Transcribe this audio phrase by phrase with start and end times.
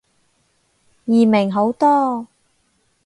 [1.05, 2.25] 易明好多